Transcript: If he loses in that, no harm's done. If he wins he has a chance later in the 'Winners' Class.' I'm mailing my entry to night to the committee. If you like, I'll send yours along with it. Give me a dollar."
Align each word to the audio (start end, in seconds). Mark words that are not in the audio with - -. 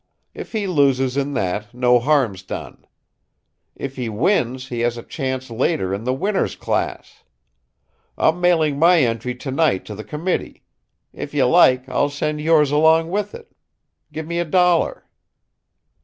If 0.33 0.53
he 0.53 0.65
loses 0.65 1.15
in 1.15 1.33
that, 1.35 1.75
no 1.75 1.99
harm's 1.99 2.41
done. 2.41 2.87
If 3.75 3.97
he 3.97 4.09
wins 4.09 4.69
he 4.69 4.79
has 4.79 4.97
a 4.97 5.03
chance 5.03 5.51
later 5.51 5.93
in 5.93 6.05
the 6.05 6.11
'Winners' 6.11 6.55
Class.' 6.55 7.21
I'm 8.17 8.41
mailing 8.41 8.79
my 8.79 9.01
entry 9.03 9.35
to 9.35 9.51
night 9.51 9.85
to 9.85 9.93
the 9.93 10.03
committee. 10.03 10.63
If 11.13 11.35
you 11.35 11.45
like, 11.45 11.87
I'll 11.87 12.09
send 12.09 12.41
yours 12.41 12.71
along 12.71 13.11
with 13.11 13.35
it. 13.35 13.51
Give 14.11 14.25
me 14.25 14.39
a 14.39 14.43
dollar." 14.45 15.05